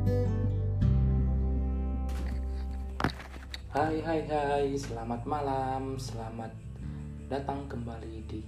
Hai 0.00 0.16
hai 4.00 4.24
hai, 4.24 4.72
selamat 4.72 5.28
malam, 5.28 6.00
selamat 6.00 6.48
datang 7.28 7.68
kembali 7.68 8.24
di 8.24 8.40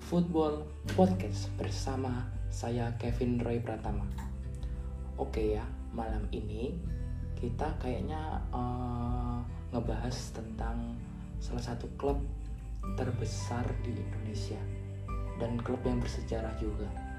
Football 0.00 0.64
Podcast 0.96 1.52
bersama 1.60 2.24
saya 2.48 2.88
Kevin 2.96 3.36
Roy 3.36 3.60
Pratama. 3.60 4.08
Oke 5.20 5.60
ya, 5.60 5.64
malam 5.92 6.24
ini 6.32 6.72
kita 7.36 7.76
kayaknya 7.76 8.40
uh, 8.48 9.44
ngebahas 9.76 10.32
tentang 10.32 10.96
salah 11.36 11.68
satu 11.68 11.84
klub 12.00 12.16
terbesar 12.96 13.68
di 13.84 13.92
Indonesia 13.92 14.56
dan 15.36 15.60
klub 15.60 15.84
yang 15.84 16.00
bersejarah 16.00 16.56
juga. 16.56 17.13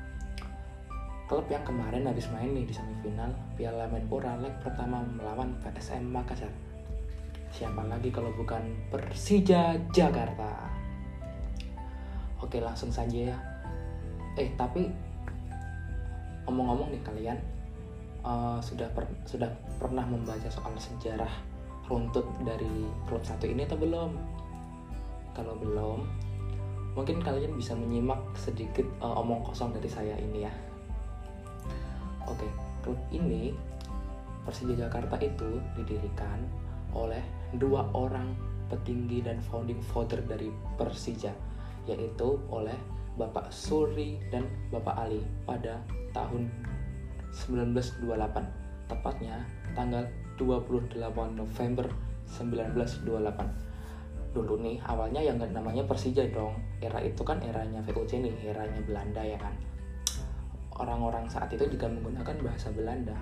Klub 1.26 1.50
yang 1.50 1.66
kemarin 1.66 2.06
habis 2.06 2.30
main 2.30 2.54
nih 2.54 2.70
di 2.70 2.74
semifinal 2.74 3.34
Piala 3.58 3.90
Menpora 3.90 4.38
leg 4.38 4.54
pertama 4.62 5.02
melawan 5.02 5.58
PSM 5.66 6.06
Makassar 6.06 6.54
Siapa 7.50 7.88
lagi 7.88 8.12
kalau 8.12 8.30
bukan 8.36 8.62
Persija 8.92 9.80
Jakarta? 9.96 10.68
Oke, 12.44 12.60
langsung 12.60 12.92
saja 12.92 13.32
ya. 13.32 13.38
Eh, 14.36 14.52
tapi 14.60 14.92
ngomong-ngomong 16.44 16.92
nih 16.92 17.02
kalian 17.02 17.40
uh, 18.28 18.60
sudah 18.60 18.92
per, 18.92 19.08
sudah 19.24 19.48
pernah 19.80 20.04
membaca 20.04 20.52
soal 20.52 20.76
sejarah 20.76 21.32
runtut 21.88 22.28
dari 22.44 22.86
klub 23.08 23.24
satu 23.24 23.48
ini 23.48 23.64
atau 23.64 23.80
belum? 23.80 24.12
Kalau 25.32 25.56
belum, 25.56 26.04
mungkin 26.92 27.24
kalian 27.24 27.56
bisa 27.56 27.72
menyimak 27.72 28.20
sedikit 28.36 28.84
uh, 29.00 29.16
omong 29.24 29.48
kosong 29.48 29.72
dari 29.72 29.88
saya 29.88 30.20
ini 30.20 30.44
ya. 30.44 30.54
Klub 32.86 33.02
ini 33.10 33.50
Persija 34.46 34.78
Jakarta 34.78 35.18
itu 35.18 35.58
didirikan 35.74 36.38
oleh 36.94 37.26
dua 37.58 37.90
orang 37.98 38.38
petinggi 38.70 39.26
dan 39.26 39.42
founding 39.42 39.82
father 39.82 40.22
dari 40.22 40.54
Persija 40.78 41.34
yaitu 41.90 42.38
oleh 42.54 42.78
Bapak 43.18 43.50
Suri 43.50 44.22
dan 44.30 44.46
Bapak 44.70 45.02
Ali 45.02 45.26
pada 45.50 45.82
tahun 46.14 46.46
1928 47.34 48.06
tepatnya 48.86 49.42
tanggal 49.74 50.06
28 50.38 51.02
November 51.34 51.90
1928 52.30 53.76
dulu 54.36 54.60
nih 54.60 54.78
awalnya 54.84 55.24
yang 55.24 55.40
namanya 55.40 55.88
Persija 55.88 56.28
dong 56.30 56.60
era 56.84 57.00
itu 57.02 57.24
kan 57.24 57.40
eranya 57.42 57.80
VOC 57.88 58.20
nih 58.20 58.52
eranya 58.52 58.84
Belanda 58.84 59.24
ya 59.24 59.40
kan 59.40 59.56
orang-orang 60.76 61.28
saat 61.32 61.52
itu 61.52 61.66
juga 61.72 61.88
menggunakan 61.88 62.36
bahasa 62.44 62.72
Belanda 62.72 63.16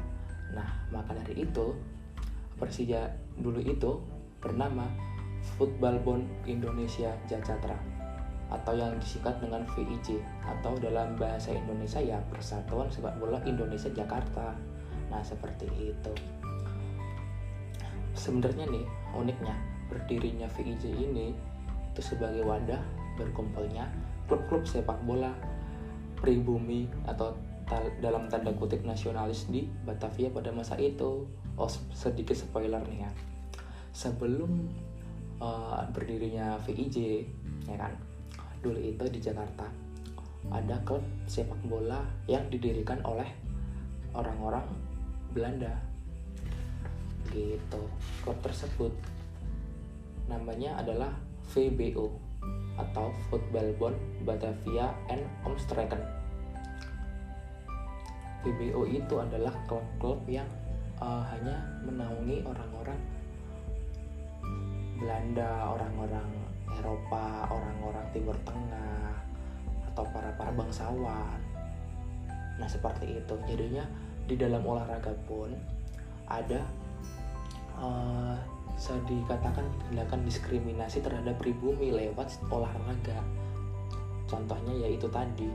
nah 0.53 0.69
maka 0.93 1.17
dari 1.17 1.45
itu 1.45 1.73
Persija 2.57 3.09
dulu 3.41 3.59
itu 3.59 3.97
bernama 4.37 4.85
Football 5.57 5.99
Bond 6.05 6.25
Indonesia 6.45 7.11
Jacatra 7.25 7.75
atau 8.53 8.77
yang 8.77 8.93
disingkat 9.01 9.41
dengan 9.41 9.65
VIJ 9.73 10.21
atau 10.45 10.77
dalam 10.77 11.17
bahasa 11.17 11.49
Indonesia 11.49 11.97
ya 11.97 12.21
Persatuan 12.29 12.85
Sepak 12.93 13.17
Bola 13.17 13.41
Indonesia 13.49 13.89
Jakarta. 13.89 14.53
Nah, 15.09 15.25
seperti 15.25 15.65
itu. 15.73 16.13
Sebenarnya 18.13 18.69
nih, 18.69 18.85
uniknya 19.17 19.57
berdirinya 19.89 20.45
VIJ 20.53 20.93
ini 20.93 21.33
itu 21.93 22.01
sebagai 22.01 22.45
wadah 22.45 22.81
berkumpulnya 23.17 23.85
klub-klub 24.25 24.65
sepak 24.65 24.97
bola 25.05 25.29
pribumi 26.23 26.87
atau 27.03 27.35
dalam 27.99 28.31
tanda 28.31 28.55
kutip 28.55 28.87
nasionalis 28.87 29.51
di 29.51 29.67
Batavia 29.83 30.31
pada 30.31 30.55
masa 30.55 30.79
itu. 30.79 31.27
Oh 31.59 31.67
sedikit 31.91 32.39
spoiler 32.39 32.79
nih 32.87 33.03
ya. 33.03 33.11
Sebelum 33.91 34.71
uh, 35.43 35.83
berdirinya 35.91 36.55
VIJ 36.63 37.27
ya 37.67 37.75
kan 37.75 37.93
dulu 38.63 38.79
itu 38.79 39.03
di 39.11 39.19
Jakarta 39.19 39.67
ada 40.47 40.79
klub 40.87 41.03
sepak 41.27 41.59
bola 41.67 42.03
yang 42.31 42.47
didirikan 42.47 43.03
oleh 43.03 43.27
orang-orang 44.15 44.63
Belanda. 45.35 45.75
Gitu 47.35 47.81
klub 48.23 48.39
tersebut 48.39 48.95
namanya 50.31 50.79
adalah 50.79 51.11
VBO 51.51 52.22
atau 52.73 53.13
Football 53.29 53.73
Bond 53.77 53.97
Batavia 54.25 54.89
and 55.13 55.21
Omstreken 55.45 56.01
VBO 58.43 58.83
itu 58.83 59.15
adalah 59.23 59.55
klub-klub 59.71 60.19
yang 60.27 60.47
uh, 60.99 61.23
hanya 61.31 61.63
menaungi 61.87 62.43
orang-orang 62.43 62.99
Belanda, 64.99 65.75
orang-orang 65.75 66.27
Eropa, 66.79 67.47
orang-orang 67.51 68.05
Timur 68.11 68.35
Tengah, 68.43 69.15
atau 69.91 70.03
para 70.11 70.31
para 70.35 70.51
bangsawan. 70.51 71.39
Nah 72.59 72.67
seperti 72.67 73.19
itu. 73.19 73.35
Jadinya 73.47 73.83
di 74.27 74.35
dalam 74.39 74.63
olahraga 74.63 75.11
pun 75.27 75.51
ada 76.27 76.63
uh, 77.79 78.35
dikatakan 78.77 79.63
tindakan 79.87 80.21
diskriminasi 80.27 80.99
terhadap 80.99 81.39
pribumi 81.39 81.93
lewat 81.93 82.39
olahraga. 82.51 83.21
Contohnya 84.27 84.73
yaitu 84.87 85.07
tadi 85.07 85.47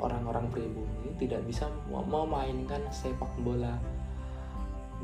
orang-orang 0.00 0.48
pribumi 0.48 1.12
tidak 1.20 1.44
bisa 1.44 1.68
memainkan 1.88 2.80
sepak 2.88 3.28
bola 3.44 3.76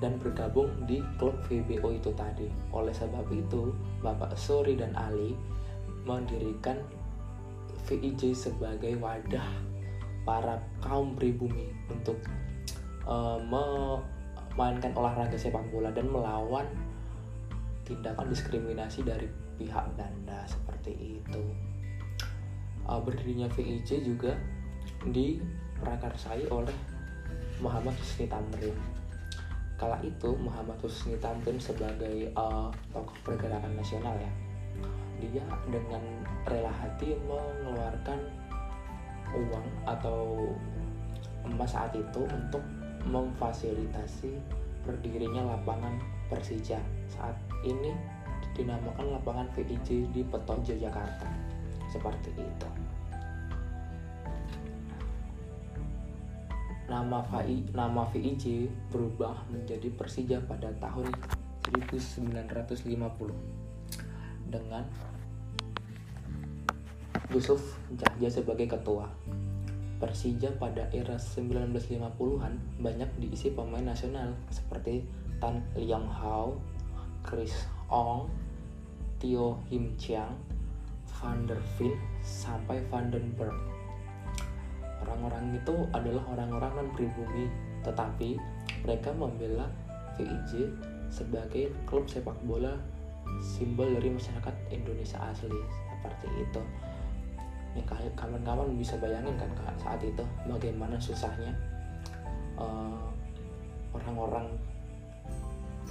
dan 0.01 0.21
bergabung 0.21 0.69
di 0.85 1.01
klub 1.17 1.37
VBO 1.49 1.93
itu 1.93 2.13
tadi. 2.13 2.49
Oleh 2.73 2.93
sebab 2.93 3.25
itu, 3.33 3.73
Bapak 4.05 4.37
Suri 4.37 4.77
dan 4.77 4.93
Ali 4.97 5.33
mendirikan 6.05 6.77
VIJ 7.87 8.35
sebagai 8.35 8.99
wadah 8.99 9.47
para 10.27 10.59
kaum 10.83 11.15
pribumi 11.15 11.71
untuk 11.87 12.19
uh, 13.07 13.39
memainkan 13.47 14.91
olahraga 14.99 15.39
sepak 15.39 15.63
bola 15.71 15.95
dan 15.95 16.11
melawan 16.11 16.67
tindakan 17.87 18.27
diskriminasi 18.29 19.07
dari 19.07 19.31
pihak 19.57 19.95
Belanda 19.95 20.43
seperti 20.45 21.23
itu. 21.23 21.43
Uh, 22.87 23.01
berdirinya 23.03 23.47
VIJ 23.55 24.03
juga 24.03 24.35
diprakarsai 25.07 26.51
oleh 26.51 26.75
Muhammad 27.63 27.95
Husni 27.99 28.27
Tamrin 28.27 28.75
kala 29.77 30.01
itu 30.01 30.33
Muhammad 30.41 30.81
Husni 30.81 31.21
Tamrin 31.21 31.61
sebagai 31.61 32.33
uh, 32.33 32.73
tokoh 32.93 33.17
pergerakan 33.25 33.77
nasional 33.77 34.17
ya 34.17 34.33
dia 35.17 35.45
dengan 35.73 36.03
rela 36.45 36.73
hati 36.73 37.17
mengeluarkan 37.25 38.21
uang 39.33 39.67
atau 39.89 40.53
emas 41.45 41.73
saat 41.73 41.93
itu 41.97 42.25
untuk 42.25 42.61
memfasilitasi 43.05 44.37
berdirinya 44.85 45.57
lapangan 45.57 45.97
Persija 46.29 46.81
saat 47.11 47.37
ini 47.63 47.95
dinamakan 48.57 49.21
lapangan 49.21 49.49
VIJ 49.53 50.11
di 50.11 50.25
Petojo 50.25 50.75
Jakarta 50.75 51.29
seperti 51.93 52.33
itu 52.35 52.69
Nama 56.87 57.19
VI, 57.19 57.67
nama 57.75 58.07
VIJ 58.15 58.71
berubah 58.95 59.43
menjadi 59.51 59.91
Persija 59.91 60.39
pada 60.47 60.71
tahun 60.79 61.11
1950 61.67 62.95
dengan 64.47 64.87
Yusuf 67.35 67.59
Jahja 67.91 68.31
sebagai 68.31 68.71
ketua. 68.71 69.11
Persija 69.99 70.55
pada 70.63 70.87
era 70.95 71.19
1950-an 71.19 72.55
banyak 72.79 73.11
diisi 73.19 73.51
pemain 73.51 73.83
nasional 73.83 74.39
seperti 74.55 75.03
Tan 75.43 75.67
Liang 75.75 76.07
Hao, 76.07 76.55
Chris 77.27 77.67
Ong, 77.91 78.31
Tio 79.19 79.59
Him 79.67 79.99
Chiang, 79.99 80.39
Van 81.19 81.43
der 81.51 81.59
Veen, 81.75 81.99
sampai 82.23 82.81
Van 82.87 83.11
den 83.11 83.35
Berg 83.35 83.77
orang-orang 85.07 85.55
itu 85.55 85.75
adalah 85.95 86.25
orang-orang 86.35 86.73
non 86.77 86.89
pribumi 86.93 87.47
tetapi 87.87 88.37
mereka 88.83 89.15
membela 89.15 89.71
VIJ 90.19 90.75
sebagai 91.09 91.71
klub 91.87 92.11
sepak 92.11 92.35
bola 92.43 92.75
simbol 93.39 93.87
dari 93.87 94.11
masyarakat 94.11 94.55
Indonesia 94.75 95.19
asli. 95.23 95.61
Seperti 95.97 96.29
itu. 96.43 96.63
Ya 97.77 97.83
kawan-kawan 98.17 98.73
bisa 98.75 98.97
bayangin 98.97 99.37
kan 99.37 99.53
saat 99.77 100.01
itu 100.01 100.25
bagaimana 100.49 100.97
susahnya 100.97 101.53
orang 102.57 102.97
eh, 102.97 103.05
orang-orang 103.93 104.47
pribumi 104.57 104.76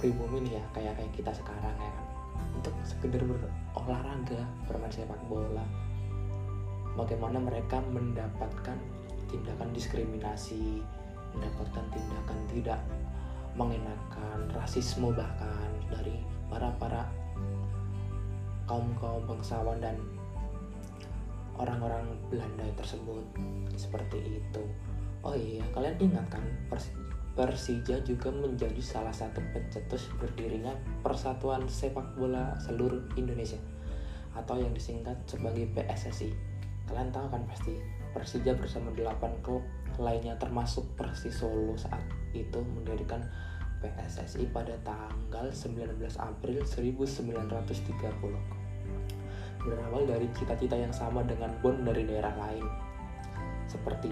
nih 0.02 0.60
ya 0.60 0.64
kayak 0.76 0.92
kayak 1.00 1.12
kita 1.16 1.32
sekarang 1.32 1.76
ya 1.80 1.90
kan. 1.90 2.06
Untuk 2.56 2.72
sekedar 2.84 3.20
berolahraga 3.24 4.44
bermain 4.68 4.92
sepak 4.92 5.20
bola. 5.28 5.64
Bagaimana 6.96 7.40
mereka 7.40 7.80
mendapatkan 7.92 8.76
tindakan 9.28 9.68
diskriminasi 9.72 10.80
mendapatkan 11.36 11.84
tindakan 11.92 12.38
tidak 12.48 12.80
mengenakan 13.56 14.48
rasisme 14.52 15.12
bahkan 15.12 15.68
dari 15.92 16.24
para 16.48 16.72
para 16.80 17.04
kaum 18.64 18.92
kaum 18.96 19.24
bangsawan 19.28 19.80
dan 19.80 19.96
orang-orang 21.56 22.04
Belanda 22.28 22.64
tersebut. 22.76 23.24
Seperti 23.76 24.40
itu. 24.40 24.62
Oh 25.24 25.34
iya 25.34 25.64
kalian 25.72 25.96
ingat 26.00 26.26
kan 26.28 26.44
Persija 27.36 28.00
juga 28.00 28.32
menjadi 28.32 28.80
salah 28.80 29.12
satu 29.12 29.44
pencetus 29.52 30.08
berdirinya 30.16 30.72
Persatuan 31.04 31.68
Sepak 31.68 32.16
Bola 32.16 32.56
Seluruh 32.56 33.12
Indonesia 33.20 33.60
atau 34.32 34.56
yang 34.56 34.72
disingkat 34.72 35.20
sebagai 35.28 35.68
PSSI. 35.76 36.32
Kalian 36.88 37.12
tahu 37.12 37.28
kan 37.28 37.44
pasti 37.44 37.76
Persija 38.16 38.56
bersama 38.56 38.88
8 38.96 39.44
klub 39.44 39.60
lainnya 40.00 40.32
termasuk 40.40 40.88
Persis 40.96 41.36
Solo 41.36 41.76
saat 41.76 42.00
itu 42.32 42.64
mendirikan 42.64 43.20
PSSI 43.84 44.48
pada 44.48 44.72
tanggal 44.80 45.52
19 45.52 45.92
April 46.16 46.64
1930. 46.64 47.84
Berawal 49.60 50.08
dari 50.08 50.24
cita-cita 50.32 50.72
yang 50.72 50.96
sama 50.96 51.20
dengan 51.20 51.52
Bon 51.60 51.84
dari 51.84 52.08
daerah 52.08 52.32
lain, 52.32 52.64
seperti 53.68 54.08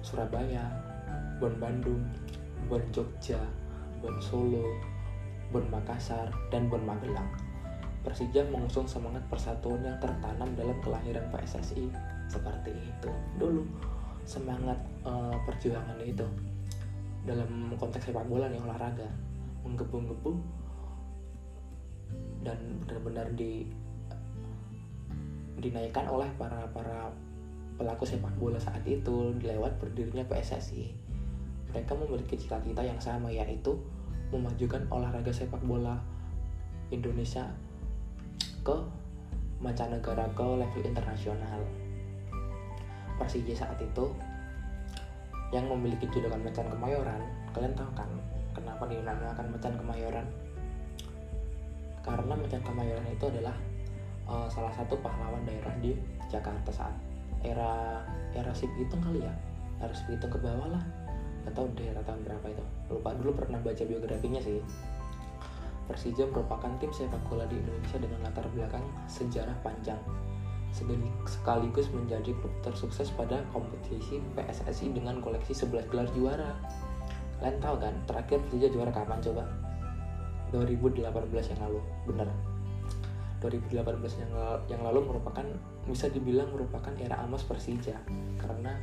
Surabaya, 0.00 0.87
Bon 1.38 1.54
Bandung, 1.62 2.02
Bon 2.66 2.82
Jogja, 2.90 3.38
Bon 4.02 4.18
Solo, 4.18 4.74
Bon 5.54 5.62
Makassar, 5.70 6.26
dan 6.50 6.66
Bon 6.66 6.82
Magelang. 6.82 7.30
Persija 8.02 8.42
mengusung 8.50 8.90
semangat 8.90 9.22
persatuan 9.30 9.82
yang 9.86 9.98
tertanam 10.02 10.50
dalam 10.58 10.74
kelahiran 10.82 11.30
PSSI 11.30 11.86
seperti 12.26 12.74
itu. 12.74 13.10
Dulu 13.38 13.62
semangat 14.26 14.78
uh, 15.06 15.34
perjuangan 15.46 15.98
itu. 16.02 16.26
Dalam 17.22 17.74
konteks 17.78 18.10
sepak 18.10 18.26
bola 18.26 18.50
nih 18.50 18.58
olahraga. 18.58 19.06
Menggebu-gebu 19.62 20.32
dan 22.42 22.58
benar-benar 22.82 23.28
di 23.34 23.66
dinaikkan 25.58 26.06
oleh 26.06 26.30
para 26.38 26.70
para 26.70 27.10
pelaku 27.74 28.06
sepak 28.06 28.30
bola 28.38 28.56
saat 28.62 28.82
itu 28.86 29.34
lewat 29.42 29.74
berdirinya 29.82 30.22
PSSI 30.26 31.08
mereka 31.72 31.92
memiliki 31.92 32.34
cita-cita 32.40 32.80
yang 32.80 32.96
sama 33.00 33.28
yaitu 33.28 33.76
memajukan 34.32 34.84
olahraga 34.92 35.32
sepak 35.32 35.60
bola 35.64 36.00
Indonesia 36.88 37.48
ke 38.64 38.76
mancanegara 39.60 40.28
ke 40.32 40.44
level 40.44 40.82
internasional. 40.84 41.60
Persija 43.18 43.66
saat 43.66 43.78
itu 43.82 44.14
yang 45.50 45.66
memiliki 45.66 46.06
julukan 46.12 46.38
Macan 46.38 46.68
Kemayoran, 46.70 47.20
kalian 47.56 47.72
tahu 47.72 47.90
kan 47.96 48.08
kenapa 48.52 48.84
dinamakan 48.86 49.46
Macan 49.48 49.74
Kemayoran? 49.80 50.26
Karena 52.04 52.34
Macan 52.36 52.62
Kemayoran 52.62 53.08
itu 53.08 53.24
adalah 53.26 53.56
uh, 54.28 54.46
salah 54.46 54.70
satu 54.76 55.00
pahlawan 55.00 55.42
daerah 55.48 55.72
di 55.80 55.96
Jakarta 56.28 56.70
saat 56.70 56.94
era 57.42 58.04
era 58.36 58.52
Sip 58.52 58.70
Hitung 58.76 59.00
kali 59.00 59.24
ya, 59.24 59.32
era 59.80 59.92
Sip 59.96 60.20
ke 60.20 60.38
bawah 60.38 60.68
lah 60.68 61.07
atau 61.46 61.68
daerah 61.76 62.02
tahun 62.02 62.26
berapa 62.26 62.46
itu. 62.50 62.64
Lupa 62.90 63.14
dulu 63.14 63.38
pernah 63.38 63.60
baca 63.62 63.82
biografinya 63.84 64.42
sih. 64.42 64.58
Persija 65.86 66.28
merupakan 66.28 66.68
tim 66.80 66.92
sepak 66.92 67.20
bola 67.28 67.48
di 67.48 67.56
Indonesia 67.56 67.96
dengan 67.96 68.28
latar 68.28 68.44
belakang 68.52 68.84
sejarah 69.08 69.56
panjang 69.64 69.96
sekaligus 71.24 71.88
menjadi 71.90 72.36
klub 72.36 72.52
tersukses 72.60 73.08
pada 73.16 73.40
kompetisi 73.50 74.20
PSSI 74.36 74.92
dengan 74.92 75.20
koleksi 75.24 75.56
11 75.56 75.88
gelar 75.88 76.08
juara. 76.12 76.52
Kalian 77.40 77.58
tahu 77.62 77.76
kan 77.78 77.94
terakhir 78.04 78.42
Persija 78.46 78.68
juara 78.68 78.90
kapan 78.92 79.18
coba? 79.22 79.44
2018 80.52 81.08
yang 81.54 81.60
lalu 81.64 81.80
bener. 82.08 82.28
2018 83.38 83.94
yang, 84.18 84.32
yang 84.66 84.82
lalu 84.82 85.06
merupakan 85.06 85.46
bisa 85.86 86.10
dibilang 86.10 86.50
merupakan 86.50 86.90
era 86.98 87.22
emas 87.22 87.46
Persija 87.46 87.94
karena 88.42 88.82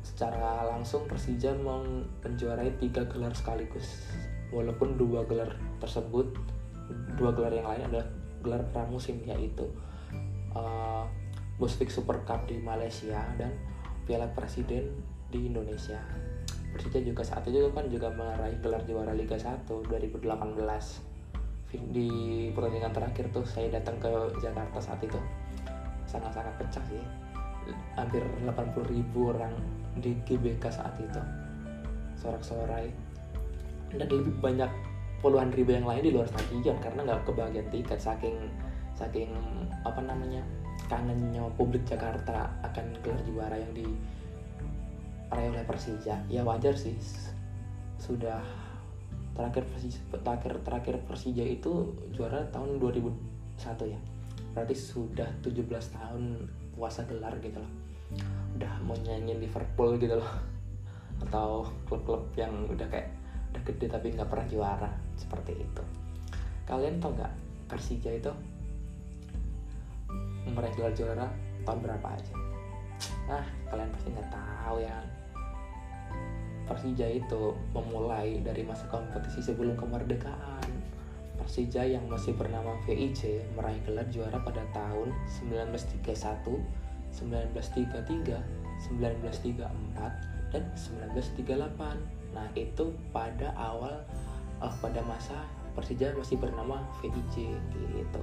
secara 0.00 0.64
langsung 0.68 1.04
Persija 1.04 1.52
menjuarai 1.56 2.76
tiga 2.80 3.04
gelar 3.08 3.32
sekaligus. 3.36 4.08
Walaupun 4.50 4.98
dua 4.98 5.22
gelar 5.28 5.54
tersebut 5.78 6.34
dua 7.14 7.30
gelar 7.36 7.54
yang 7.54 7.68
lain 7.68 7.82
adalah 7.86 8.06
gelar 8.42 8.62
pramusim 8.74 9.22
yaitu 9.22 9.68
uh, 10.56 11.06
Super 11.60 12.24
Cup 12.24 12.48
di 12.48 12.56
Malaysia 12.58 13.20
dan 13.36 13.52
Piala 14.08 14.32
Presiden 14.32 14.90
di 15.28 15.46
Indonesia. 15.46 16.00
Persija 16.72 17.02
juga 17.04 17.22
saat 17.22 17.44
itu 17.46 17.68
kan 17.70 17.86
juga 17.92 18.08
meraih 18.10 18.58
gelar 18.64 18.82
juara 18.88 19.12
Liga 19.12 19.36
1 19.36 19.68
2018 19.68 20.20
di 21.70 22.10
pertandingan 22.50 22.90
terakhir 22.90 23.30
tuh 23.30 23.46
saya 23.46 23.70
datang 23.70 24.00
ke 24.02 24.10
Jakarta 24.42 24.82
saat 24.82 24.98
itu. 25.04 25.20
Sangat-sangat 26.08 26.58
pecah 26.58 26.82
sih 26.90 27.29
hampir 27.94 28.22
80 28.44 28.92
ribu 28.92 29.34
orang 29.34 29.54
di 29.98 30.16
GBK 30.26 30.64
saat 30.70 30.94
itu. 31.00 31.22
Sorak-sorai. 32.18 32.90
Dan 33.90 34.06
lebih 34.06 34.34
banyak 34.38 34.70
puluhan 35.20 35.52
ribu 35.52 35.76
yang 35.76 35.84
lain 35.84 36.00
di 36.00 36.12
luar 36.14 36.26
stadion 36.32 36.80
karena 36.80 37.04
nggak 37.04 37.28
kebagian 37.28 37.68
tiket 37.68 38.00
saking 38.00 38.48
saking 38.96 39.28
apa 39.84 40.00
namanya 40.00 40.40
kangennya 40.88 41.44
publik 41.60 41.84
Jakarta 41.84 42.48
akan 42.64 42.86
gelar 43.04 43.20
juara 43.28 43.56
yang 43.56 43.72
di 43.76 43.86
oleh 45.30 45.62
Persija. 45.62 46.26
Ya 46.26 46.42
wajar 46.42 46.74
sih. 46.74 46.96
Sudah 48.00 48.42
terakhir 49.36 49.62
Persija, 49.70 50.00
terakhir 50.10 50.52
terakhir 50.66 50.94
Persija 51.06 51.44
itu 51.46 51.94
juara 52.10 52.48
tahun 52.50 52.82
2001 52.82 53.86
ya. 53.86 54.00
Berarti 54.50 54.74
sudah 54.74 55.30
17 55.44 55.94
tahun 55.94 56.50
puasa 56.80 57.04
gelar 57.04 57.36
gitu 57.44 57.60
loh. 57.60 57.72
Udah 58.56 58.72
mau 58.80 58.96
nyanyi 58.96 59.36
Liverpool 59.36 60.00
gitu 60.00 60.16
loh. 60.16 60.32
Atau 61.20 61.68
klub-klub 61.84 62.32
yang 62.40 62.64
udah 62.72 62.88
kayak 62.88 63.12
udah 63.52 63.62
gede 63.68 63.92
tapi 63.92 64.16
nggak 64.16 64.32
pernah 64.32 64.46
juara 64.48 64.90
seperti 65.20 65.60
itu. 65.60 65.82
Kalian 66.64 66.96
tau 66.96 67.12
nggak 67.12 67.32
Persija 67.68 68.16
itu? 68.16 68.32
Meraih 70.48 70.72
gelar 70.72 70.96
juara 70.96 71.28
tahun 71.68 71.84
berapa 71.84 72.08
aja? 72.16 72.34
Nah 73.28 73.44
kalian 73.68 73.92
pasti 73.92 74.08
nggak 74.16 74.32
tahu 74.32 74.80
ya. 74.80 74.96
Persija 76.64 77.06
itu 77.12 77.52
memulai 77.76 78.40
dari 78.40 78.64
masa 78.64 78.88
kompetisi 78.88 79.44
sebelum 79.44 79.76
kemerdekaan 79.76 80.79
Persija 81.50 81.82
yang 81.82 82.06
masih 82.06 82.38
bernama 82.38 82.78
VIC 82.86 83.42
meraih 83.58 83.82
gelar 83.82 84.06
juara 84.06 84.38
pada 84.38 84.62
tahun 84.70 85.10
1931, 85.42 86.46
1933, 87.10 88.38
1934, 88.86 89.58
dan 90.54 90.62
1938. 90.78 91.74
Nah 92.38 92.46
itu 92.54 92.94
pada 93.10 93.50
awal 93.58 93.98
uh, 94.62 94.70
pada 94.78 95.02
masa 95.02 95.42
Persija 95.74 96.14
masih 96.14 96.38
bernama 96.38 96.86
VIC 97.02 97.50
gitu. 97.98 98.22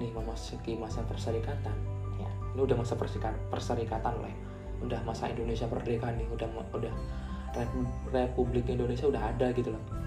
Nih 0.00 0.08
memasuki 0.16 0.72
masa 0.72 1.04
perserikatan. 1.04 1.76
Ya, 2.16 2.32
ini 2.56 2.64
udah 2.64 2.80
masa 2.80 2.96
perserikatan, 2.96 3.36
perserikatan 3.52 4.16
loh 4.16 4.24
ya. 4.32 4.36
Udah 4.80 5.04
masa 5.04 5.28
Indonesia 5.28 5.68
merdeka 5.68 6.08
nih, 6.08 6.24
udah 6.32 6.48
udah 6.80 6.96
Republik 8.08 8.72
Indonesia 8.72 9.04
udah 9.04 9.20
ada 9.20 9.52
gitu 9.52 9.68
loh 9.68 10.01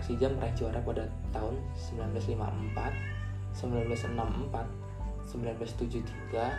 Persija 0.00 0.32
meraih 0.32 0.56
juara 0.56 0.80
pada 0.80 1.04
tahun 1.28 1.60
1954, 1.92 2.32
1964, 3.52 4.64
1973, 5.28 6.56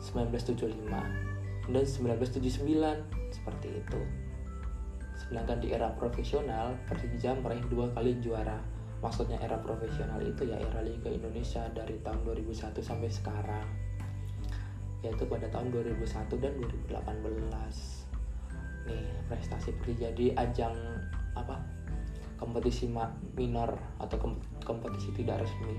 1975, 0.00 1.68
dan 1.68 1.84
1979 1.84 3.04
seperti 3.28 3.68
itu. 3.76 4.00
Sedangkan 5.20 5.60
di 5.60 5.76
era 5.76 5.92
profesional, 6.00 6.80
Persija 6.88 7.36
meraih 7.36 7.60
dua 7.68 7.92
kali 7.92 8.16
juara. 8.24 8.56
Maksudnya 9.04 9.36
era 9.36 9.60
profesional 9.60 10.24
itu 10.24 10.48
ya 10.48 10.56
era 10.56 10.80
Liga 10.80 11.12
Indonesia 11.12 11.68
dari 11.68 12.00
tahun 12.00 12.24
2001 12.24 12.80
sampai 12.80 13.12
sekarang. 13.12 13.68
Yaitu 15.04 15.28
pada 15.28 15.44
tahun 15.52 15.76
2001 15.76 16.40
dan 16.40 16.56
2018. 16.56 17.52
Nih, 18.88 19.12
prestasi 19.28 19.76
Persija 19.76 20.08
di 20.16 20.32
ajang 20.32 20.72
apa? 21.36 21.77
Kompetisi 22.38 22.86
minor 23.34 23.74
atau 23.98 24.16
kompetisi 24.62 25.10
tidak 25.12 25.42
resmi 25.42 25.74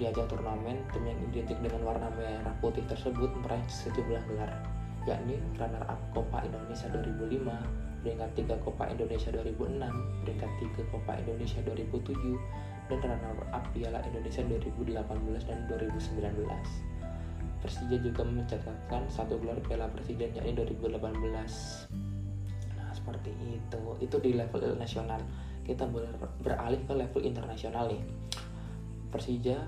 di 0.00 0.08
ajang 0.08 0.32
turnamen 0.32 0.80
tim 0.96 1.04
yang 1.04 1.20
identik 1.28 1.60
dengan 1.60 1.84
warna 1.84 2.08
merah 2.16 2.56
putih 2.64 2.80
tersebut 2.88 3.28
meraih 3.44 3.60
sejumlah 3.68 4.22
gelar 4.32 4.52
yakni 5.04 5.36
runner 5.60 5.84
up 5.88 6.00
Copa 6.12 6.40
Indonesia 6.44 6.88
2005 6.88 7.44
peringkat 8.00 8.30
3 8.32 8.64
Copa 8.64 8.88
Indonesia 8.88 9.28
2006 9.28 10.24
peringkat 10.24 10.50
3 10.56 10.92
Copa 10.92 11.12
Indonesia 11.20 11.60
2007 11.68 12.16
dan 12.88 12.98
runner 13.04 13.36
up 13.52 13.64
Piala 13.76 14.00
Indonesia 14.08 14.40
2018 14.44 15.48
dan 15.48 15.58
2019 15.68 16.48
Persija 17.60 17.96
juga 18.00 18.24
mencatatkan 18.24 19.04
satu 19.12 19.36
gelar 19.36 19.60
Piala 19.60 19.92
Presiden 19.92 20.32
yakni 20.32 20.56
2018 20.56 20.96
nah 20.96 22.09
seperti 23.10 23.58
itu. 23.58 23.82
Itu 23.98 24.16
di 24.22 24.38
level 24.38 24.78
nasional. 24.78 25.18
Kita 25.66 25.90
ber, 25.90 26.06
beralih 26.40 26.80
ke 26.86 26.94
level 26.94 27.22
internasional 27.26 27.90
nih. 27.90 28.02
Persija 29.10 29.58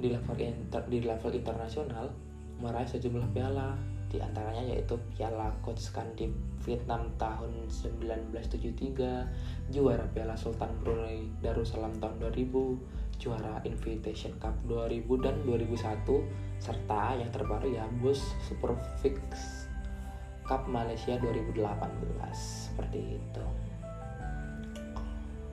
di 0.00 0.08
level 0.08 0.36
inter, 0.40 0.82
di 0.88 1.04
level 1.04 1.32
internasional 1.36 2.08
meraih 2.60 2.88
sejumlah 2.88 3.28
piala 3.36 3.76
di 4.10 4.18
antaranya 4.18 4.74
yaitu 4.74 4.98
Piala 5.14 5.54
Coach 5.62 5.86
di 6.18 6.26
Vietnam 6.66 7.14
tahun 7.14 7.70
1973, 7.70 9.70
juara 9.70 10.02
Piala 10.10 10.34
Sultan 10.34 10.74
Brunei 10.82 11.30
Darussalam 11.38 11.94
tahun 12.02 12.18
2000, 12.18 13.22
juara 13.22 13.62
Invitation 13.62 14.34
Cup 14.42 14.58
2000 14.66 15.06
dan 15.22 15.38
2001, 15.46 16.26
serta 16.58 17.22
yang 17.22 17.30
terbaru 17.30 17.70
ya 17.70 17.86
Bus 18.02 18.18
Super 18.42 18.74
Fix 18.98 19.59
Cup 20.50 20.66
Malaysia 20.66 21.14
2018 21.22 21.62
seperti 22.34 23.22
itu. 23.22 23.44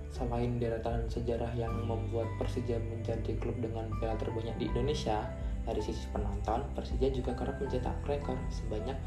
Selain 0.09 0.57
deretan 0.57 1.05
sejarah 1.05 1.53
yang 1.53 1.69
membuat 1.85 2.25
Persija 2.41 2.81
menjadi 2.81 3.37
klub 3.37 3.53
dengan 3.61 3.93
piala 4.01 4.17
terbanyak 4.17 4.57
di 4.57 4.65
Indonesia, 4.73 5.21
dari 5.67 5.83
sisi 5.85 6.09
penonton, 6.09 6.65
Persija 6.73 7.13
juga 7.13 7.37
kerap 7.37 7.61
mencetak 7.61 7.93
rekor 8.09 8.41
sebanyak 8.49 8.97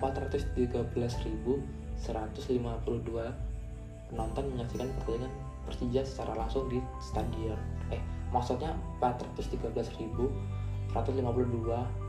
413.152 0.00 1.60
penonton 4.08 4.44
menyaksikan 4.48 4.88
pertandingan 4.96 5.32
Persija 5.68 6.08
secara 6.08 6.40
langsung 6.40 6.72
di 6.72 6.80
stadion. 7.04 7.60
Eh, 7.92 8.00
maksudnya 8.32 8.72
413.152 8.96 9.92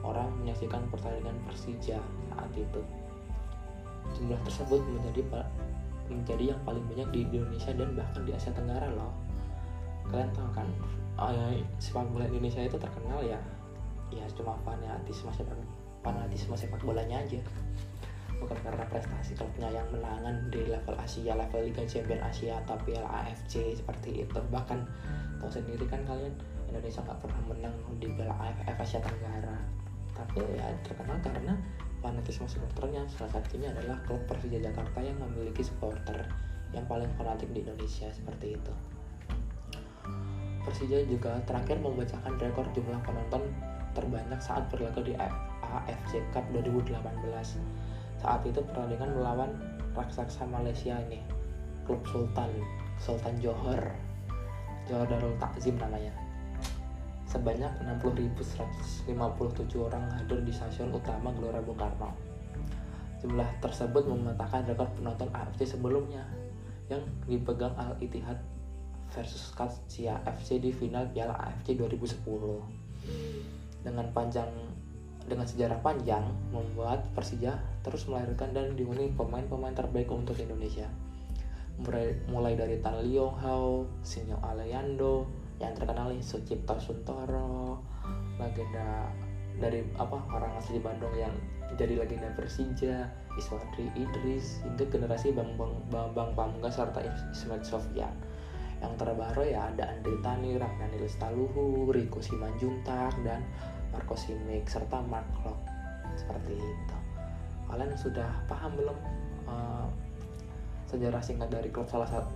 orang 0.08 0.30
menyaksikan 0.40 0.88
pertandingan 0.88 1.36
Persija 1.52 2.00
saat 2.32 2.56
itu. 2.56 2.80
Jumlah 4.14 4.40
tersebut 4.46 4.80
menjadi 4.86 5.22
menjadi 6.06 6.54
yang 6.54 6.62
paling 6.62 6.86
banyak 6.86 7.10
di 7.10 7.20
Indonesia 7.26 7.74
dan 7.74 7.90
bahkan 7.98 8.22
di 8.22 8.32
Asia 8.32 8.54
Tenggara 8.54 8.94
loh. 8.94 9.14
Kalian 10.06 10.30
tahu 10.38 10.50
kan, 10.54 10.68
eh, 11.18 11.66
sepak 11.82 12.06
bola 12.14 12.30
Indonesia 12.30 12.62
itu 12.62 12.78
terkenal 12.78 13.26
ya 13.26 13.42
ya 14.14 14.26
cuma 14.38 14.54
fanatisme 14.62 15.34
sepak 15.34 15.58
fanatisme 16.06 16.54
sepak 16.54 16.82
bolanya 16.86 17.26
aja. 17.26 17.42
Bukan 18.36 18.58
karena 18.62 18.84
prestasi 18.92 19.34
klubnya 19.34 19.72
yang 19.72 19.88
menangan 19.90 20.52
di 20.52 20.68
level 20.68 20.94
Asia 21.00 21.34
level 21.34 21.66
Liga 21.66 21.88
Champions 21.88 22.22
Asia 22.22 22.60
atau 22.62 22.76
Piala 22.84 23.08
AFC 23.24 23.74
seperti 23.74 24.28
itu. 24.28 24.38
Bahkan 24.52 24.80
tahu 25.40 25.50
sendiri 25.50 25.88
kan 25.88 26.04
kalian 26.04 26.36
Indonesia 26.68 27.00
nggak 27.02 27.20
pernah 27.24 27.42
menang 27.48 27.76
di 27.98 28.08
Piala 28.12 28.36
AFF 28.38 28.78
Asia 28.78 29.00
Tenggara. 29.02 29.58
Tapi 30.14 30.40
ya 30.54 30.68
terkenal 30.84 31.18
karena 31.24 31.54
fanatisme 32.06 32.46
supporternya 32.46 33.10
salah 33.10 33.42
satunya 33.42 33.74
adalah 33.74 33.98
klub 34.06 34.22
Persija 34.30 34.62
Jakarta 34.62 35.02
yang 35.02 35.18
memiliki 35.18 35.66
supporter 35.66 36.22
yang 36.70 36.86
paling 36.86 37.10
fanatik 37.18 37.50
di 37.50 37.66
Indonesia 37.66 38.06
seperti 38.14 38.54
itu 38.54 38.74
Persija 40.66 41.06
juga 41.06 41.38
terakhir 41.46 41.78
membacakan 41.78 42.42
rekor 42.42 42.66
jumlah 42.74 42.98
penonton 43.06 43.54
terbanyak 43.94 44.42
saat 44.42 44.66
berlaga 44.74 44.98
di 45.06 45.14
AFC 45.14 46.26
Cup 46.34 46.44
2018. 46.52 46.98
Saat 48.18 48.42
itu 48.44 48.60
pertandingan 48.66 49.14
melawan 49.14 49.54
raksasa 49.94 50.44
Malaysia 50.50 50.98
ini, 51.06 51.22
klub 51.86 52.02
Sultan, 52.10 52.50
Sultan 52.98 53.38
Johor, 53.38 53.94
Johor 54.90 55.06
Darul 55.06 55.38
Takzim 55.38 55.78
namanya. 55.78 56.25
Sebanyak 57.26 57.82
60.157 58.02 59.10
orang 59.82 60.06
hadir 60.14 60.40
di 60.46 60.54
stasiun 60.54 60.94
utama 60.94 61.34
Gelora 61.34 61.60
Bung 61.60 61.78
Karno. 61.78 62.14
Jumlah 63.22 63.50
tersebut 63.60 64.06
mematahkan 64.06 64.70
rekor 64.70 64.90
penonton 64.94 65.30
AFC 65.34 65.66
sebelumnya 65.66 66.22
yang 66.86 67.02
dipegang 67.26 67.74
Al 67.76 67.98
Ittihad 67.98 68.38
versus 69.10 69.50
Qadsia 69.58 70.22
FC 70.28 70.62
di 70.62 70.70
final 70.70 71.10
Piala 71.10 71.34
AFC 71.34 71.74
2010 71.74 72.22
dengan 73.86 74.06
panjang 74.14 74.50
dengan 75.26 75.46
sejarah 75.50 75.82
panjang 75.82 76.22
membuat 76.54 77.10
Persija 77.18 77.58
terus 77.82 78.06
melahirkan 78.06 78.54
dan 78.54 78.78
dihuni 78.78 79.10
pemain-pemain 79.18 79.74
terbaik 79.74 80.10
untuk 80.14 80.38
Indonesia. 80.38 80.86
Mulai, 82.30 82.56
dari 82.56 82.80
Tan 82.80 83.04
Liong 83.04 83.36
Hao, 83.42 83.90
Sinyo 84.06 84.40
Aleyando, 84.40 85.28
yang 85.60 85.72
terkenal 85.76 86.12
nih 86.12 86.20
Sucipto 86.20 86.76
Suntoro, 86.80 87.80
legenda 88.36 89.08
dari 89.56 89.88
apa 89.96 90.20
orang 90.36 90.52
asli 90.60 90.84
Bandung 90.84 91.16
yang 91.16 91.32
jadi 91.80 91.96
legenda 91.96 92.28
Persija, 92.36 93.08
Iswadri 93.40 93.88
Idris, 93.96 94.60
hingga 94.68 94.86
generasi 94.92 95.32
Bang 95.32 95.56
Bang 95.56 96.12
Bang 96.12 96.36
Pamungkas 96.36 96.76
serta 96.76 97.00
Ismet 97.32 97.64
Sofyan. 97.64 98.12
Yang 98.84 98.94
terbaru 99.00 99.44
ya 99.48 99.72
ada 99.72 99.96
Andri 99.96 100.20
Tani, 100.20 100.60
Ramdhani 100.60 101.00
Lestaluhu, 101.00 101.90
Riko 101.96 102.20
Simanjuntak, 102.20 103.16
dan 103.24 103.48
Marco 103.96 104.20
Simic 104.20 104.68
serta 104.68 105.00
Mark 105.08 105.26
Klopp 105.40 105.64
seperti 106.20 106.60
itu. 106.60 106.98
Kalian 107.72 107.96
sudah 107.96 108.30
paham 108.52 108.76
belum 108.76 108.98
uh, 109.48 109.88
sejarah 110.86 111.24
singkat 111.24 111.50
dari 111.50 111.72
klub 111.72 111.88
salah 111.90 112.06
satu 112.06 112.30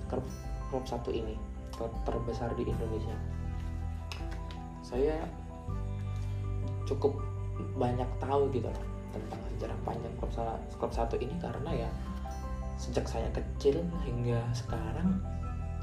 klub 0.72 0.86
satu 0.88 1.14
ini 1.14 1.49
terbesar 2.04 2.52
di 2.60 2.68
Indonesia. 2.68 3.16
Saya 4.84 5.22
cukup 6.84 7.16
banyak 7.78 8.08
tahu 8.18 8.50
gitu 8.52 8.68
tentang 9.14 9.42
sejarah 9.56 9.80
panjang 9.86 10.14
klub 10.18 10.92
satu 10.92 11.16
ini 11.22 11.36
karena 11.38 11.86
ya 11.86 11.90
sejak 12.80 13.06
saya 13.06 13.28
kecil 13.36 13.84
hingga 14.08 14.40
sekarang 14.56 15.20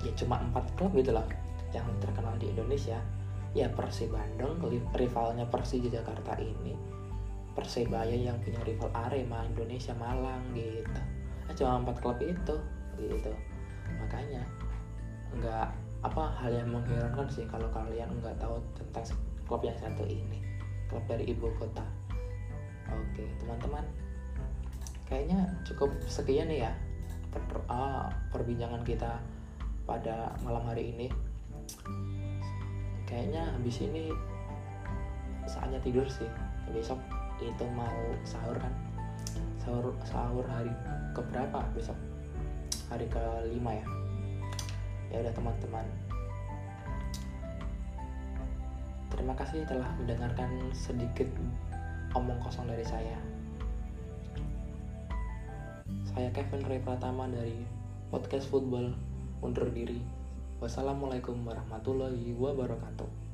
ya 0.01 0.13
cuma 0.17 0.41
empat 0.41 0.65
klub 0.75 0.93
gitu 0.97 1.13
loh 1.15 1.25
yang 1.73 1.87
terkenal 2.03 2.35
di 2.37 2.51
Indonesia. 2.51 2.99
Ya 3.57 3.73
Persib 3.73 4.13
Bandung 4.13 4.61
rivalnya 4.93 5.49
Persija 5.49 5.89
Jakarta 5.89 6.37
ini 6.37 6.77
Persebaya 7.57 8.13
yang 8.13 8.37
punya 8.45 8.61
rival 8.69 8.93
Arema 8.93 9.41
Indonesia 9.49 9.97
Malang 9.97 10.45
gitu. 10.53 11.01
Nah, 11.49 11.55
cuma 11.57 11.81
empat 11.81 11.97
klub 12.05 12.21
itu 12.21 12.57
gitu. 13.01 13.33
Makanya 13.97 14.45
nggak 15.41 15.69
apa 16.07 16.31
hal 16.39 16.55
yang 16.55 16.71
mengherankan 16.71 17.27
sih 17.27 17.43
kalau 17.51 17.67
kalian 17.75 18.07
nggak 18.23 18.39
tahu 18.39 18.63
tentang 18.79 19.19
klub 19.43 19.63
yang 19.67 19.75
satu 19.83 20.07
ini 20.07 20.39
klub 20.87 21.03
dari 21.11 21.27
ibu 21.27 21.51
kota. 21.59 21.83
Oke 22.87 23.27
teman-teman. 23.43 23.83
Kayaknya 25.11 25.51
cukup 25.67 25.91
sekian 26.07 26.47
ya 26.51 26.71
per, 27.35 27.43
uh, 27.67 28.07
perbincangan 28.31 28.87
kita 28.87 29.19
pada 29.83 30.31
malam 30.47 30.63
hari 30.71 30.95
ini. 30.95 31.11
Kayaknya 33.07 33.51
habis 33.51 33.83
ini 33.83 34.15
saatnya 35.51 35.83
tidur 35.83 36.07
sih. 36.07 36.31
Besok 36.71 36.99
itu 37.43 37.67
mau 37.75 37.99
sahur 38.23 38.55
kan? 38.55 38.71
Sahur 39.59 39.91
sahur 40.07 40.47
hari 40.47 40.71
keberapa? 41.19 41.67
Besok 41.75 41.99
hari 42.87 43.11
kelima 43.11 43.83
ya 43.83 43.87
ya 45.11 45.23
udah 45.23 45.35
teman-teman. 45.35 45.87
Terima 49.13 49.35
kasih 49.39 49.65
telah 49.65 49.89
mendengarkan 49.97 50.71
sedikit 50.77 51.27
omong 52.13 52.39
kosong 52.43 52.69
dari 52.69 52.85
saya. 52.85 53.19
Saya 56.09 56.33
Kevin 56.33 56.65
Ray 56.65 56.81
Pratama 56.81 57.29
dari 57.29 57.61
podcast 58.09 58.49
football 58.49 58.95
undur 59.45 59.69
diri. 59.73 60.01
Wassalamualaikum 60.63 61.45
warahmatullahi 61.45 62.33
wabarakatuh. 62.33 63.26